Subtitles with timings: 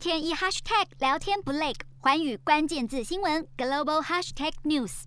[0.00, 5.02] 天一 hashtag 聊天不累，环宇关键字新闻 global hashtag news。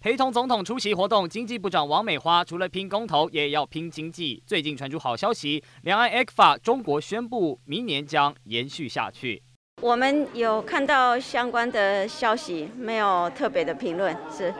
[0.00, 4.40] 陪同总统出席活动，经济部长王美花除了拼公投，也要拼经济。
[4.46, 9.42] 最近传出好消息，两岸 ECFA 中国宣布明年将延续下去。
[9.82, 14.16] 我们有看到相关的消息，没有特别的评论。
[14.30, 14.54] 是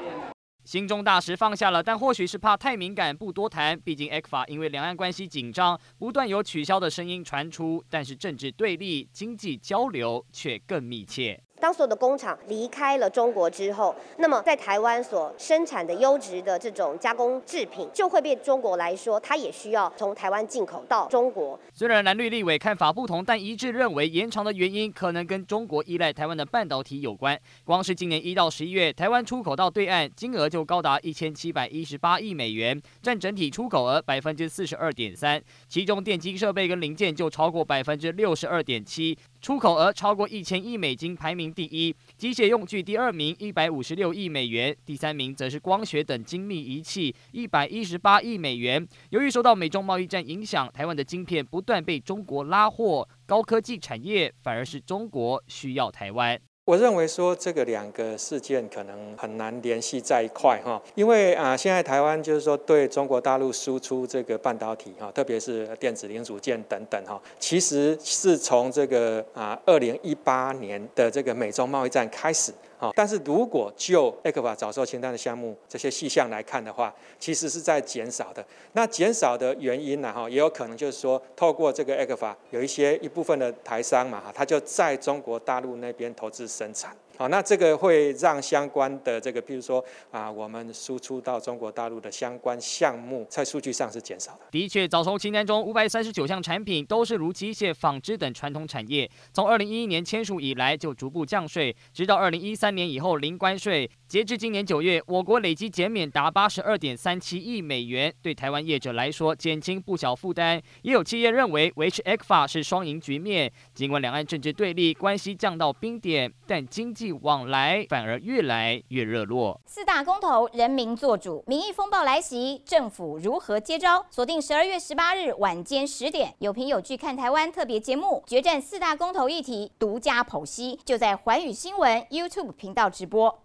[0.68, 3.80] 心中大石放下了，但或许是怕太敏感，不多谈。
[3.80, 11.42] 毕竟 ECFA 因为两岸关系紧张，不断有取消的声音传出，但是政治对立、经济交流却更密切。
[11.60, 21.58] 当所有的工厂离开了中国之后，那么在台湾所生产的优质的这种加工制品，就会被中国来说，它也需要从台湾进口到中国。
[21.72, 27.38] 虽然蓝绿立委看法不同，但一致认为延长的原因可能跟中国依赖台湾的半导体有关。
[27.64, 39.16] 光是今年一到十一月，台湾出口到对岸金额就高达一千七百一十八亿美元，占整体出口额百分之四十二点三，其中电机设备跟零件就超过百分之六十二点七。
[39.40, 48.86] 出口额超过一千亿美金，排名第一；机械用具第二名，一百五十六亿美元；第三名则是光学等精密仪器，一百一十八亿美元。
[49.10, 56.38] 由于受到美中贸易战影响，台湾的晶片不断被中国拉货，高科技产业反而是中国需要台湾。
[56.68, 72.52] 我认为说这个两个事件可能很难联系在一块哈，因为啊，现在台湾就是说对中国大陆输出这个半导体哈，特别是电子零组件等等哈，其实是从这个啊二零一八年的这个美中贸易战开始。
[72.80, 78.44] 好，但是如果就 ECFA 早收清单的项目这些细项来看的话，其实是在减少的。
[78.74, 80.12] 那减少的原因呢？
[80.12, 87.07] 哈，也有可能就是说，透过这个 ECFA，有一些一部分的台商嘛，哈，他就在中国大陆那边投资生产。
[87.18, 94.42] 好，那这个会让相关的这个，譬如说啊，我们输出到中国大陆的相关项目，在数据上是减少的。
[94.52, 103.90] 的确，早从清单中五百三十九项产品都是如机械、纺织等传统产业，从二零一一年签署以来就逐步降税，直到二零一三年以后零关税。
[104.06, 110.62] 截至今年九月，我国累计减免达八十二点三七亿美元，对台湾业者来说减轻不小负担。
[110.82, 119.60] 也有企业认为维持 ECFA 是双赢局面，尽管两岸政治对立，关系降到冰点，但经济往来反而越来越热络。
[119.66, 124.04] 四大公投，人民做主，民意风暴来袭，政府如何接招？
[124.10, 133.38] 锁定十二月十八日晚间十点，有凭有据看台湾特别节目，决战四大公投议题，独家剖析，就在环宇新闻 YouTube 频道直播。